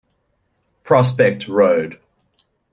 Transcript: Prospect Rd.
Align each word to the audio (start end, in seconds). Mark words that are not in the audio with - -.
Prospect 0.83 1.47
Rd. 1.47 1.99